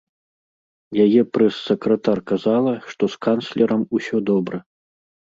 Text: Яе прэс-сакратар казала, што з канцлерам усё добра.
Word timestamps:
Яе 1.05 1.21
прэс-сакратар 1.37 2.21
казала, 2.31 2.73
што 2.93 3.03
з 3.15 3.19
канцлерам 3.27 3.83
усё 3.99 4.17
добра. 4.31 4.57